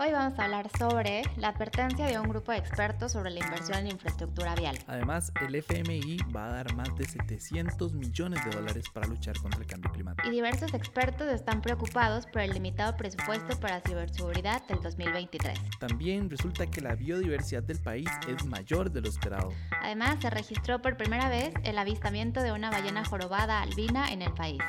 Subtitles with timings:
[0.00, 3.78] Hoy vamos a hablar sobre la advertencia de un grupo de expertos sobre la inversión
[3.78, 4.78] en infraestructura vial.
[4.86, 9.58] Además, el FMI va a dar más de 700 millones de dólares para luchar contra
[9.58, 10.28] el cambio climático.
[10.28, 15.58] Y diversos expertos están preocupados por el limitado presupuesto para ciberseguridad del 2023.
[15.80, 19.52] También resulta que la biodiversidad del país es mayor de lo esperado.
[19.82, 24.32] Además, se registró por primera vez el avistamiento de una ballena jorobada albina en el
[24.32, 24.62] país.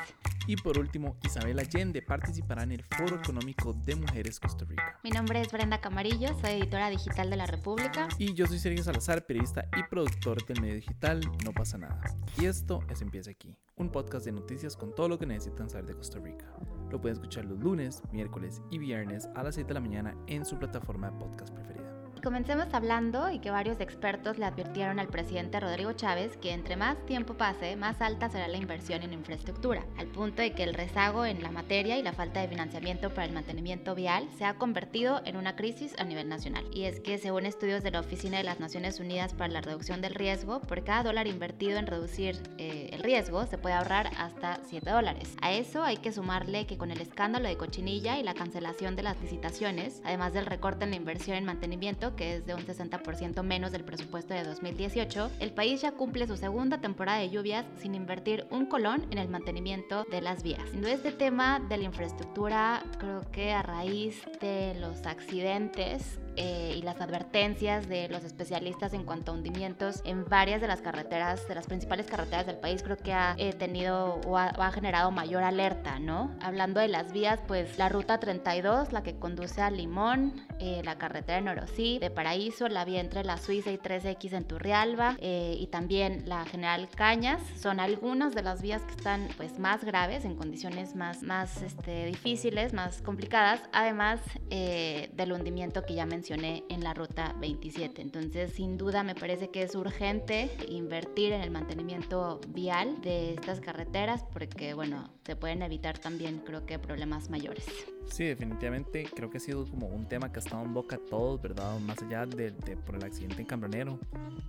[0.46, 4.98] Y por último, Isabel Allende participará en el Foro Económico de Mujeres Costa Rica.
[5.04, 8.08] Mi nombre es Brenda Camarillo, soy editora digital de La República.
[8.18, 12.00] Y yo soy Sergio Salazar, periodista y productor del medio digital No pasa nada.
[12.38, 15.86] Y esto es Empieza aquí, un podcast de noticias con todo lo que necesitan saber
[15.86, 16.46] de Costa Rica.
[16.90, 20.44] Lo pueden escuchar los lunes, miércoles y viernes a las 7 de la mañana en
[20.44, 21.89] su plataforma de podcast preferida.
[22.22, 26.98] Comencemos hablando y que varios expertos le advirtieron al presidente Rodrigo Chávez que entre más
[27.06, 31.24] tiempo pase, más alta será la inversión en infraestructura, al punto de que el rezago
[31.24, 35.22] en la materia y la falta de financiamiento para el mantenimiento vial se ha convertido
[35.24, 36.66] en una crisis a nivel nacional.
[36.74, 40.02] Y es que según estudios de la Oficina de las Naciones Unidas para la Reducción
[40.02, 44.60] del Riesgo, por cada dólar invertido en reducir eh, el riesgo se puede ahorrar hasta
[44.68, 45.34] 7 dólares.
[45.40, 49.04] A eso hay que sumarle que con el escándalo de cochinilla y la cancelación de
[49.04, 53.42] las licitaciones, además del recorte en la inversión en mantenimiento, que es de un 60%
[53.42, 57.94] menos del presupuesto de 2018, el país ya cumple su segunda temporada de lluvias sin
[57.94, 60.62] invertir un colón en el mantenimiento de las vías.
[60.70, 66.82] Siendo este tema de la infraestructura, creo que a raíz de los accidentes eh, y
[66.82, 71.54] las advertencias de los especialistas en cuanto a hundimientos en varias de las carreteras, de
[71.54, 75.98] las principales carreteras del país, creo que ha eh, tenido o ha, generado mayor alerta,
[75.98, 76.30] ¿no?
[76.40, 80.96] Hablando de las vías, pues la ruta 32, la que conduce a Limón, eh, la
[80.96, 85.66] carretera de Norosí, de Paraíso, la vía entre la Suiza y 3X en Turrialba y
[85.66, 90.36] también la General Cañas, son algunas de las vías que están pues más graves, en
[90.36, 96.94] condiciones más, más este, difíciles, más complicadas, además del hundimiento que ya mencioné en la
[96.94, 98.02] ruta 27.
[98.02, 103.60] Entonces, sin duda me parece que es urgente invertir en el mantenimiento vial de estas
[103.60, 107.66] carreteras porque, bueno, se pueden evitar también, creo que, problemas mayores.
[108.06, 110.98] Sí, definitivamente creo que ha sido como un tema que ha estado en boca a
[110.98, 111.78] todos, ¿verdad?
[111.80, 112.52] Más allá de,
[112.84, 113.98] por el accidente en Cambronero,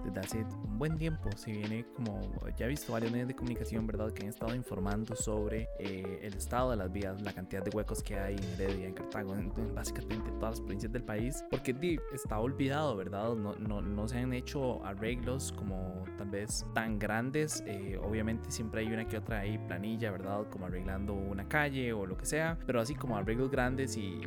[0.04, 2.20] desde hace un buen tiempo se viene como,
[2.58, 4.12] ya he visto varios medios de comunicación, ¿verdad?
[4.12, 8.02] Que han estado informando sobre eh, el estado de las vías, la cantidad de huecos
[8.02, 12.40] que hay en Heredia, en Cartago, en, básicamente todas las provincias del país, porque está
[12.40, 13.36] olvidado, ¿verdad?
[13.36, 18.82] No, no, no, se han hecho arreglos como tal vez tan grandes, eh, obviamente siempre
[18.82, 20.48] hay una que otra ahí planilla, ¿verdad?
[20.50, 24.22] Como arreglando una calle o lo que sea, pero así como arreglos grandes y,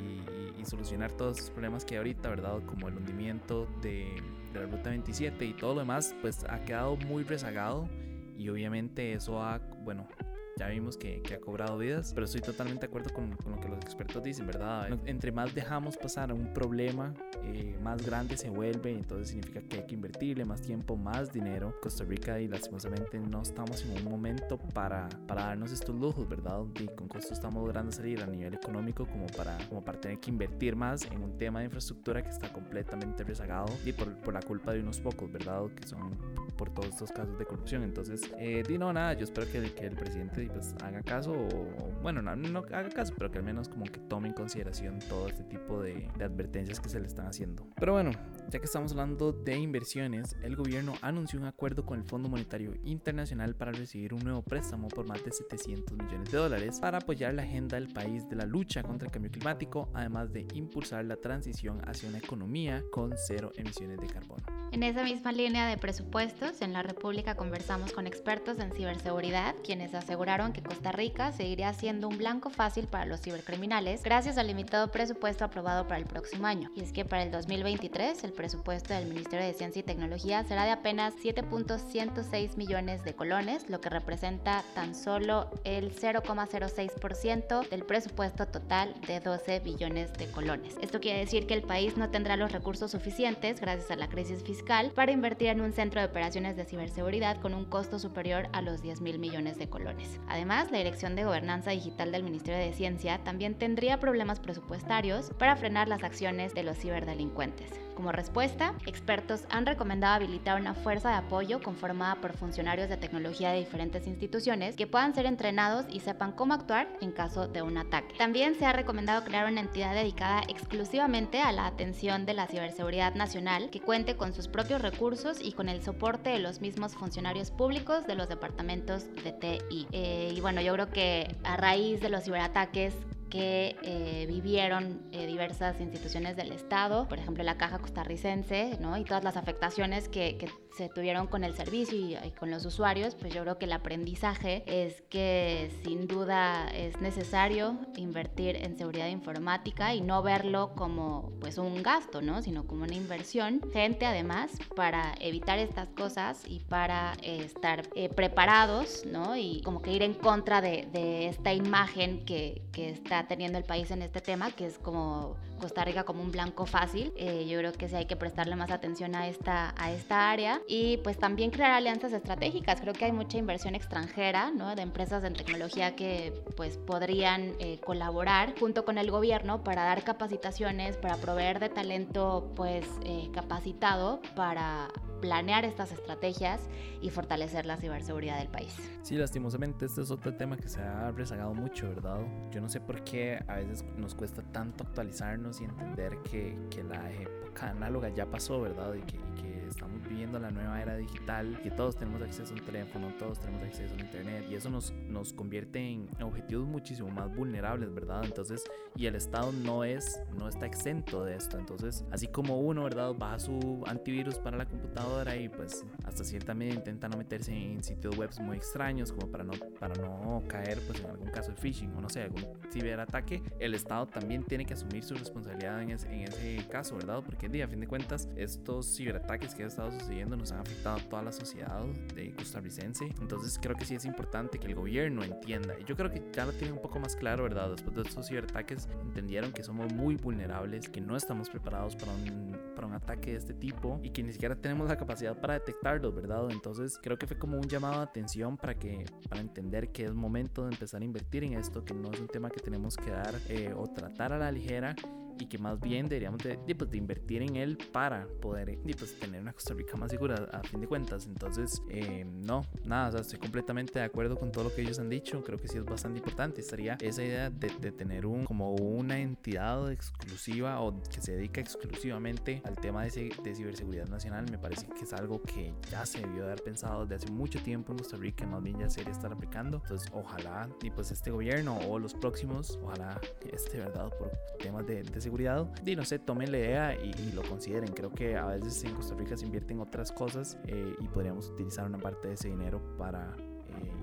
[0.64, 2.58] solucionar todos los problemas que hay ahorita, ¿verdad?
[2.64, 4.16] Como el hundimiento de,
[4.50, 7.86] de la ruta 27 y todo lo demás, pues ha quedado muy rezagado
[8.34, 10.08] y obviamente eso ha, bueno,
[10.56, 13.60] ya vimos que, que, ha cobrado vidas, pero estoy totalmente de acuerdo con, con, lo
[13.60, 14.88] que los expertos dicen, ¿verdad?
[15.06, 19.86] Entre más dejamos pasar un problema, eh, más grande se vuelve, entonces significa que hay
[19.86, 21.74] que invertirle más tiempo, más dinero.
[21.82, 26.60] Costa Rica y lastimosamente no estamos en un momento para, para darnos estos lujos, ¿verdad?
[26.80, 30.30] Y con costo estamos logrando salir a nivel económico como para, como para tener que
[30.30, 34.40] invertir más en un tema de infraestructura que está completamente rezagado y por, por la
[34.40, 35.62] culpa de unos pocos, ¿verdad?
[35.74, 36.16] Que son
[36.56, 37.82] por todos estos casos de corrupción.
[37.82, 41.92] Entonces, eh, di no, nada, yo espero que, que el presidente pues haga caso, o,
[42.02, 45.28] bueno, no, no, haga caso, pero que al menos como que tome en consideración todo
[45.28, 47.66] este tipo de, de advertencias que se le están haciendo.
[47.76, 48.10] Pero bueno,
[48.50, 52.74] ya que estamos hablando de inversiones, el gobierno anunció un acuerdo con el Fondo Monetario
[52.84, 57.34] Internacional para recibir un nuevo préstamo por más de 700 millones de dólares para apoyar
[57.34, 61.16] la agenda del país de la lucha contra el cambio climático, además de impulsar la
[61.16, 64.44] transición hacia una economía con cero emisiones de carbono.
[64.74, 69.94] En esa misma línea de presupuestos, en la República conversamos con expertos en ciberseguridad, quienes
[69.94, 74.90] aseguraron que Costa Rica seguiría siendo un blanco fácil para los cibercriminales gracias al limitado
[74.90, 76.72] presupuesto aprobado para el próximo año.
[76.74, 80.64] Y es que para el 2023 el presupuesto del Ministerio de Ciencia y Tecnología será
[80.64, 88.48] de apenas 7.106 millones de colones, lo que representa tan solo el 0,06% del presupuesto
[88.48, 90.74] total de 12 billones de colones.
[90.82, 94.42] Esto quiere decir que el país no tendrá los recursos suficientes gracias a la crisis
[94.42, 94.63] fiscal
[94.94, 98.80] para invertir en un centro de operaciones de ciberseguridad con un costo superior a los
[98.80, 100.18] 10 mil millones de colones.
[100.26, 105.56] Además, la Dirección de Gobernanza Digital del Ministerio de Ciencia también tendría problemas presupuestarios para
[105.56, 107.72] frenar las acciones de los ciberdelincuentes.
[107.94, 113.52] Como respuesta, expertos han recomendado habilitar una fuerza de apoyo conformada por funcionarios de tecnología
[113.52, 117.78] de diferentes instituciones que puedan ser entrenados y sepan cómo actuar en caso de un
[117.78, 118.14] ataque.
[118.18, 123.14] También se ha recomendado crear una entidad dedicada exclusivamente a la atención de la ciberseguridad
[123.14, 127.52] nacional que cuente con sus propios recursos y con el soporte de los mismos funcionarios
[127.52, 129.86] públicos de los departamentos de TI.
[129.92, 132.94] Eh, y bueno, yo creo que a raíz de los ciberataques
[133.34, 138.96] que eh, vivieron eh, diversas instituciones del Estado, por ejemplo la Caja Costarricense, ¿no?
[138.96, 142.64] y todas las afectaciones que, que se tuvieron con el servicio y, y, con los
[142.64, 148.76] usuarios, pues yo creo que el aprendizaje es que sin duda es necesario invertir en
[148.76, 152.40] seguridad informática y no verlo como pues un gasto, ¿no?
[152.40, 153.60] sino como una inversión.
[153.72, 159.36] Gente además para evitar estas cosas y para eh, estar eh, preparados, ¿no?
[159.36, 163.64] Y como que ir en contra de, de esta imagen que, que, está teniendo el
[163.64, 167.12] país en este tema, que es como Costa Rica como un blanco fácil.
[167.16, 170.60] Eh, yo creo que sí hay que prestarle más atención a esta, a esta área
[170.68, 172.80] y pues también crear alianzas estratégicas.
[172.80, 174.74] Creo que hay mucha inversión extranjera, ¿no?
[174.74, 180.04] De empresas de tecnología que pues podrían eh, colaborar junto con el gobierno para dar
[180.04, 184.88] capacitaciones, para proveer de talento pues eh, capacitado para
[185.24, 186.60] planear estas estrategias
[187.00, 188.76] y fortalecer la ciberseguridad del país.
[189.00, 192.20] Sí, lastimosamente este es otro tema que se ha rezagado mucho, ¿verdad?
[192.50, 196.84] Yo no sé por qué a veces nos cuesta tanto actualizarnos y entender que, que
[196.84, 198.92] la época análoga ya pasó, ¿verdad?
[198.92, 202.58] Y que, y que estamos viviendo la nueva era digital, que todos tenemos acceso a
[202.58, 207.08] un teléfono, todos tenemos acceso a internet y eso nos, nos convierte en objetivos muchísimo
[207.08, 208.24] más vulnerables, ¿verdad?
[208.24, 208.62] Entonces,
[208.94, 211.58] y el Estado no es, no está exento de esto.
[211.58, 213.14] Entonces, así como uno, ¿verdad?
[213.14, 217.82] Baja su antivirus para la computadora y pues hasta cierta medida intenta no meterse en
[217.84, 221.56] sitios web muy extraños como para no, para no caer pues en algún caso de
[221.56, 225.90] phishing o no sé, algún ciberataque, el Estado también tiene que asumir su responsabilidad en
[225.90, 227.22] ese, en ese caso, ¿verdad?
[227.24, 231.00] Porque a fin de cuentas estos ciberataques que han estado sucediendo nos han afectado a
[231.08, 231.84] toda la sociedad
[232.14, 233.06] de costarricense.
[233.20, 235.74] Entonces creo que sí es importante que el gobierno entienda.
[235.78, 237.70] Y yo creo que ya lo tienen un poco más claro, ¿verdad?
[237.70, 242.56] Después de estos ciberataques entendieron que somos muy vulnerables, que no estamos preparados para un,
[242.74, 246.14] para un ataque de este tipo y que ni siquiera tenemos la capacidad para detectarlos,
[246.14, 246.50] ¿verdad?
[246.50, 250.14] Entonces creo que fue como un llamado de atención para que para entender que es
[250.14, 253.10] momento de empezar a invertir en esto, que no es un tema que tenemos que
[253.10, 254.94] dar eh, o tratar a la ligera
[255.38, 258.94] y que más bien deberíamos de, de, pues, de invertir en él para poder de,
[258.94, 261.26] pues, tener una Costa Rica más segura a fin de cuentas.
[261.26, 264.98] Entonces, eh, no, nada, o sea, estoy completamente de acuerdo con todo lo que ellos
[264.98, 265.42] han dicho.
[265.42, 266.60] Creo que sí es bastante importante.
[266.60, 271.60] Estaría esa idea de, de tener un como una entidad exclusiva o que se dedica
[271.60, 274.46] exclusivamente al tema de, de, ciberseguridad nacional.
[274.50, 277.92] Me parece que es algo que ya se debió haber pensado desde hace mucho tiempo
[277.92, 279.78] en Costa Rica, más bien ya se estar aplicando.
[279.82, 283.20] Entonces, ojalá, y pues este gobierno o los próximos, ojalá
[283.52, 284.10] este, ¿verdad?
[284.18, 287.92] Por temas de, de seguridad, y no sé, tomen la idea y, lo consideren.
[287.92, 291.48] Creo que a veces en Costa Rica se invierte en otras cosas eh, y podríamos
[291.48, 293.34] utilizar una parte de ese dinero para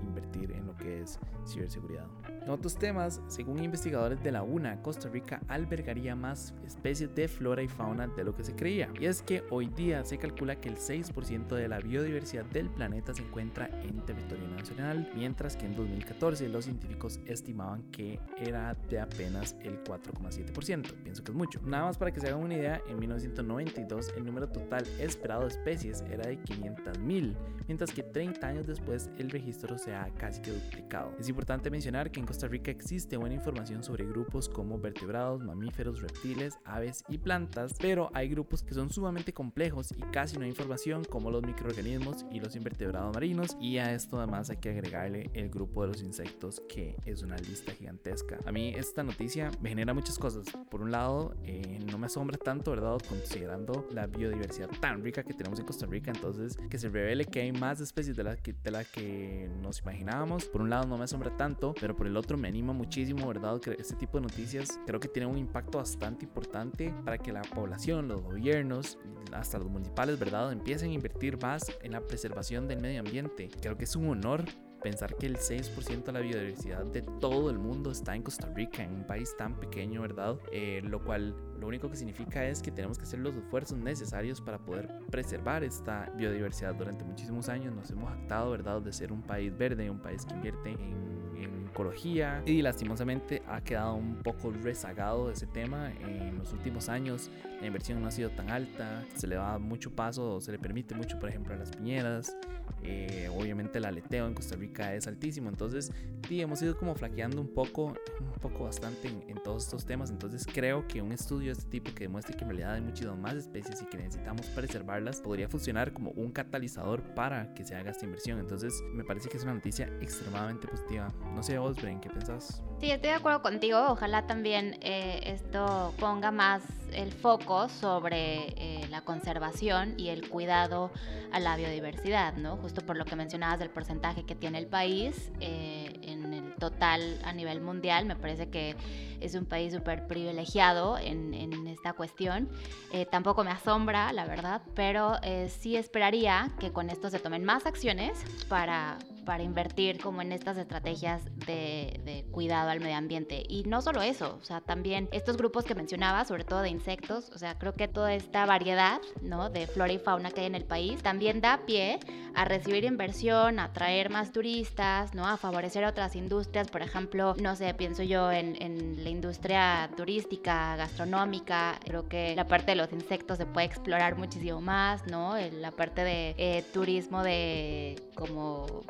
[0.02, 2.06] invertir en lo que es ciberseguridad.
[2.42, 7.62] En otros temas, según investigadores de la UNA, Costa Rica albergaría más especies de flora
[7.62, 8.88] y fauna de lo que se creía.
[9.00, 13.14] Y es que hoy día se calcula que el 6% de la biodiversidad del planeta
[13.14, 19.00] se encuentra en territorio nacional, mientras que en 2014 los científicos estimaban que era de
[19.00, 20.92] apenas el 4,7%.
[21.04, 21.60] Pienso que es mucho.
[21.64, 25.48] Nada más para que se hagan una idea, en 1992 el número total esperado de
[25.48, 27.34] especies era de 500.000,
[27.66, 31.14] mientras que 30 años después el registro se ha casi que duplicado.
[31.18, 36.02] Es importante mencionar que en Costa Rica existe buena información sobre grupos como vertebrados, mamíferos,
[36.02, 40.50] reptiles, aves y plantas, pero hay grupos que son sumamente complejos y casi no hay
[40.50, 45.30] información como los microorganismos y los invertebrados marinos y a esto además hay que agregarle
[45.34, 48.38] el grupo de los insectos que es una lista gigantesca.
[48.46, 50.46] A mí esta noticia me genera muchas cosas.
[50.70, 52.98] Por un lado, eh, no me asombra tanto, ¿verdad?
[53.08, 57.40] Considerando la biodiversidad tan rica que tenemos en Costa Rica, entonces que se revele que
[57.40, 60.46] hay más especies de las que, de la que nos imaginábamos.
[60.46, 63.60] Por un lado no me asombra tanto, pero por el otro me anima muchísimo, ¿verdad?
[63.78, 68.08] Este tipo de noticias creo que tienen un impacto bastante importante para que la población,
[68.08, 68.98] los gobiernos,
[69.32, 70.52] hasta los municipales, ¿verdad?
[70.52, 73.50] Empiecen a invertir más en la preservación del medio ambiente.
[73.60, 74.44] Creo que es un honor
[74.82, 78.82] pensar que el 6% de la biodiversidad de todo el mundo está en Costa Rica,
[78.82, 80.38] en un país tan pequeño, ¿verdad?
[80.50, 84.40] Eh, lo cual lo único que significa es que tenemos que hacer los esfuerzos necesarios
[84.40, 86.74] para poder preservar esta biodiversidad.
[86.74, 90.34] Durante muchísimos años nos hemos jactado, ¿verdad?, de ser un país verde, un país que
[90.34, 95.92] invierte en, en ecología y lastimosamente ha quedado un poco rezagado ese tema.
[96.00, 99.94] En los últimos años la inversión no ha sido tan alta, se le da mucho
[99.94, 102.36] paso, se le permite mucho, por ejemplo, a las piñeras.
[102.84, 105.92] Eh, obviamente el aleteo en Costa Rica es altísimo, entonces
[106.28, 110.10] sí, hemos ido como flaqueando un poco, un poco bastante en, en, todos estos temas,
[110.10, 113.18] entonces creo que un estudio de este tipo que demuestre que en realidad hay muchísimas
[113.18, 117.90] más especies y que necesitamos preservarlas podría funcionar como un catalizador para que se haga
[117.90, 121.12] esta inversión, entonces me parece que es una noticia extremadamente positiva.
[121.34, 122.62] No sé vos, ¿qué pensás?
[122.80, 126.62] Sí, estoy de acuerdo contigo, ojalá también eh, esto ponga más
[126.92, 130.90] el foco sobre eh, la conservación y el cuidado
[131.32, 132.56] a la biodiversidad, ¿no?
[132.72, 137.20] Justo por lo que mencionabas del porcentaje que tiene el país eh, en el total
[137.22, 138.06] a nivel mundial.
[138.06, 138.76] Me parece que
[139.20, 141.34] es un país súper privilegiado en,
[141.68, 142.48] esta cuestión.
[142.90, 147.44] Eh, tampoco me asombra, la verdad, pero eh, sí esperaría que con esto se tomen
[147.44, 153.44] más acciones para, para invertir como en estas estrategias de, cuidado al medio ambiente.
[153.48, 157.30] Y no solo eso, o sea, también estos grupos que mencionaba, sobre todo de insectos,
[157.34, 159.50] o sea, creo que toda esta variedad, ¿no?
[159.50, 162.00] De flora y fauna que hay en el país, también da pie
[162.34, 165.26] a recibir inversión, a atraer más turistas, ¿no?
[165.26, 169.90] A favorecer a otras industrias, por ejemplo, no sé, pienso yo en, en la industria
[169.96, 175.36] turística, gastronómica, creo que la parte de los insectos se puede explorar muchísimo más, ¿no?
[175.36, 178.82] La parte de eh, turismo de como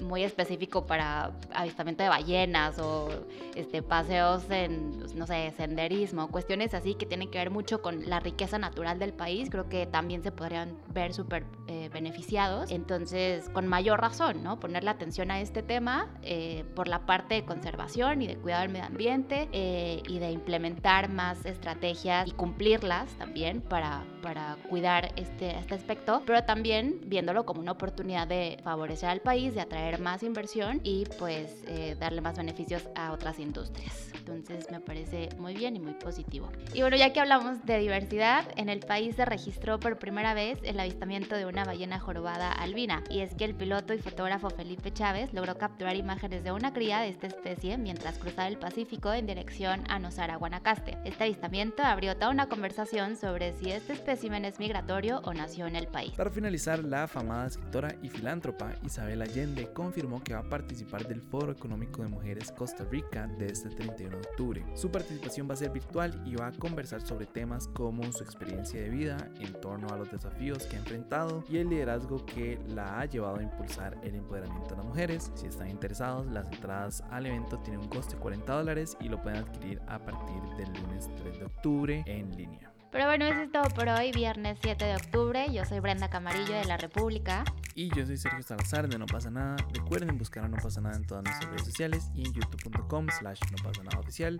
[0.00, 3.08] muy específico para avistamiento de ballenas o
[3.54, 8.08] este, paseos en, pues, no sé, senderismo, cuestiones así que tienen que ver mucho con
[8.08, 12.70] la riqueza natural del país, creo que también se podrían ver súper eh, beneficiados.
[12.70, 14.60] Entonces, con mayor razón, ¿no?
[14.60, 18.72] Ponerle atención a este tema eh, por la parte de conservación y de cuidado del
[18.72, 25.58] medio ambiente eh, y de implementar más estrategias y cumplirlas también para, para cuidar este,
[25.58, 30.22] este aspecto, pero también viéndolo como una oportunidad de favorecer al país, de atraer más
[30.22, 34.10] inversión y pues eh, darle más beneficios a otras industrias.
[34.18, 36.50] Entonces me parece muy bien y muy positivo.
[36.74, 40.58] Y bueno, ya que hablamos de diversidad, en el país se registró por primera vez
[40.64, 43.04] el avistamiento de una ballena jorobada albina.
[43.08, 47.00] Y es que el piloto y fotógrafo Felipe Chávez logró capturar imágenes de una cría
[47.00, 50.98] de esta especie mientras cruzaba el Pacífico en dirección a Nosara, Guanacaste.
[51.04, 55.76] Este avistamiento abrió toda una conversación sobre si este espécimen es migratorio o nació en
[55.76, 56.12] el país.
[56.16, 61.20] Para finalizar, la afamada escritora y filántropa Isabel Allende confirmó que va a participar del
[61.20, 64.64] Foro Económico de Mujeres Costa Rica de este 31 de octubre.
[64.74, 68.80] Su participación va a ser virtual y va a conversar sobre temas como su experiencia
[68.80, 72.98] de vida en torno a los desafíos que ha enfrentado y el liderazgo que la
[72.98, 75.30] ha llevado a impulsar el empoderamiento de las mujeres.
[75.34, 79.20] Si están interesados, las entradas al evento tienen un coste de 40 dólares y lo
[79.20, 82.75] pueden adquirir a partir del lunes 3 de octubre en línea.
[82.90, 85.46] Pero bueno, eso es todo por hoy, viernes 7 de octubre.
[85.52, 87.44] Yo soy Brenda Camarillo de La República.
[87.74, 89.56] Y yo soy Sergio Salazar de No Pasa Nada.
[89.74, 93.40] Recuerden buscar a No Pasa Nada en todas nuestras redes sociales y en youtube.com slash
[93.50, 94.38] no pasa nada oficial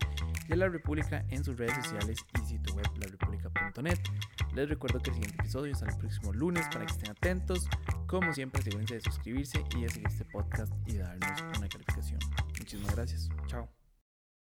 [0.48, 3.98] de La República en sus redes sociales y sitio web larepublica.net.
[4.54, 7.68] Les recuerdo que el siguiente episodio sale el próximo lunes para que estén atentos.
[8.06, 12.20] Como siempre, asegúrense de suscribirse y de seguir este podcast y darnos una calificación.
[12.58, 13.28] Muchísimas gracias.
[13.48, 13.75] Chao.